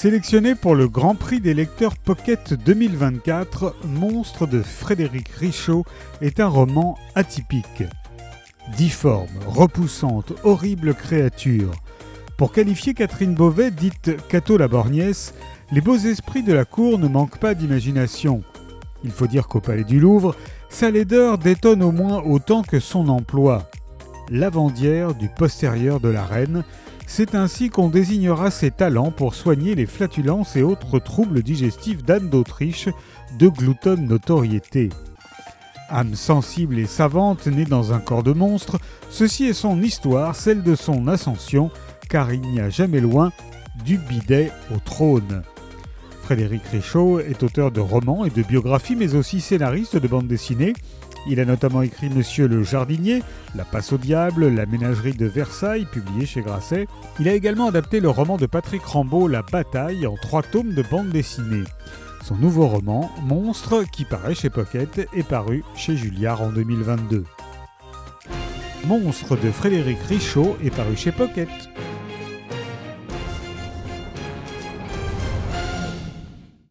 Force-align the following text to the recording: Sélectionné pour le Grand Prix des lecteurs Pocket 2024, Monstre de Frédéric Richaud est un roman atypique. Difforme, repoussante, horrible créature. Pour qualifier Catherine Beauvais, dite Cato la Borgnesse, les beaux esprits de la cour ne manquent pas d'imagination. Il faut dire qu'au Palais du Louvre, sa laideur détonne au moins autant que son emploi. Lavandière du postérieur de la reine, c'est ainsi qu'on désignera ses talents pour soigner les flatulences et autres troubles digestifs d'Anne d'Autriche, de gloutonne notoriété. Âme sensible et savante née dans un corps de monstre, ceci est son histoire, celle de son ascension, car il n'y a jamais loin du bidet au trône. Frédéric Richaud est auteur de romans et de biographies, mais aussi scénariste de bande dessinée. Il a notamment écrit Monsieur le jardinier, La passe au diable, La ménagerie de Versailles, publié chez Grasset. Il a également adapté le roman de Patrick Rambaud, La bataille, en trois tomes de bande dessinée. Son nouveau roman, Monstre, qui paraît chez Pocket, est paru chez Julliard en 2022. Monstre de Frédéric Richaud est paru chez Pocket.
Sélectionné 0.00 0.54
pour 0.54 0.74
le 0.74 0.88
Grand 0.88 1.14
Prix 1.14 1.40
des 1.40 1.52
lecteurs 1.52 1.94
Pocket 1.94 2.54
2024, 2.54 3.76
Monstre 3.84 4.46
de 4.46 4.62
Frédéric 4.62 5.28
Richaud 5.28 5.84
est 6.22 6.40
un 6.40 6.46
roman 6.46 6.96
atypique. 7.14 7.82
Difforme, 8.78 9.28
repoussante, 9.46 10.32
horrible 10.42 10.94
créature. 10.94 11.72
Pour 12.38 12.50
qualifier 12.50 12.94
Catherine 12.94 13.34
Beauvais, 13.34 13.70
dite 13.70 14.12
Cato 14.30 14.56
la 14.56 14.68
Borgnesse, 14.68 15.34
les 15.70 15.82
beaux 15.82 15.98
esprits 15.98 16.42
de 16.42 16.54
la 16.54 16.64
cour 16.64 16.98
ne 16.98 17.06
manquent 17.06 17.38
pas 17.38 17.52
d'imagination. 17.52 18.42
Il 19.04 19.10
faut 19.10 19.26
dire 19.26 19.48
qu'au 19.48 19.60
Palais 19.60 19.84
du 19.84 20.00
Louvre, 20.00 20.34
sa 20.70 20.90
laideur 20.90 21.36
détonne 21.36 21.82
au 21.82 21.92
moins 21.92 22.22
autant 22.22 22.62
que 22.62 22.80
son 22.80 23.10
emploi. 23.10 23.68
Lavandière 24.30 25.14
du 25.14 25.28
postérieur 25.28 25.98
de 25.98 26.08
la 26.08 26.24
reine, 26.24 26.62
c'est 27.08 27.34
ainsi 27.34 27.68
qu'on 27.68 27.88
désignera 27.88 28.52
ses 28.52 28.70
talents 28.70 29.10
pour 29.10 29.34
soigner 29.34 29.74
les 29.74 29.86
flatulences 29.86 30.54
et 30.54 30.62
autres 30.62 31.00
troubles 31.00 31.42
digestifs 31.42 32.04
d'Anne 32.04 32.28
d'Autriche, 32.28 32.88
de 33.40 33.48
gloutonne 33.48 34.06
notoriété. 34.06 34.90
Âme 35.88 36.14
sensible 36.14 36.78
et 36.78 36.86
savante 36.86 37.48
née 37.48 37.64
dans 37.64 37.92
un 37.92 37.98
corps 37.98 38.22
de 38.22 38.32
monstre, 38.32 38.78
ceci 39.10 39.46
est 39.46 39.52
son 39.52 39.82
histoire, 39.82 40.36
celle 40.36 40.62
de 40.62 40.76
son 40.76 41.08
ascension, 41.08 41.72
car 42.08 42.32
il 42.32 42.42
n'y 42.42 42.60
a 42.60 42.70
jamais 42.70 43.00
loin 43.00 43.32
du 43.84 43.98
bidet 43.98 44.52
au 44.72 44.78
trône. 44.78 45.42
Frédéric 46.30 46.62
Richaud 46.70 47.18
est 47.18 47.42
auteur 47.42 47.72
de 47.72 47.80
romans 47.80 48.24
et 48.24 48.30
de 48.30 48.44
biographies, 48.44 48.94
mais 48.94 49.16
aussi 49.16 49.40
scénariste 49.40 49.96
de 49.96 50.06
bande 50.06 50.28
dessinée. 50.28 50.74
Il 51.26 51.40
a 51.40 51.44
notamment 51.44 51.82
écrit 51.82 52.08
Monsieur 52.08 52.46
le 52.46 52.62
jardinier, 52.62 53.24
La 53.56 53.64
passe 53.64 53.92
au 53.92 53.98
diable, 53.98 54.46
La 54.46 54.64
ménagerie 54.64 55.14
de 55.14 55.26
Versailles, 55.26 55.88
publié 55.90 56.26
chez 56.26 56.42
Grasset. 56.42 56.86
Il 57.18 57.28
a 57.28 57.34
également 57.34 57.66
adapté 57.66 57.98
le 57.98 58.10
roman 58.10 58.36
de 58.36 58.46
Patrick 58.46 58.84
Rambaud, 58.84 59.26
La 59.26 59.42
bataille, 59.42 60.06
en 60.06 60.14
trois 60.14 60.44
tomes 60.44 60.72
de 60.72 60.84
bande 60.88 61.08
dessinée. 61.08 61.64
Son 62.22 62.36
nouveau 62.36 62.68
roman, 62.68 63.10
Monstre, 63.24 63.82
qui 63.90 64.04
paraît 64.04 64.36
chez 64.36 64.50
Pocket, 64.50 65.08
est 65.12 65.26
paru 65.26 65.64
chez 65.74 65.96
Julliard 65.96 66.42
en 66.42 66.50
2022. 66.50 67.24
Monstre 68.86 69.36
de 69.36 69.50
Frédéric 69.50 69.98
Richaud 70.08 70.56
est 70.62 70.70
paru 70.70 70.96
chez 70.96 71.10
Pocket. 71.10 71.48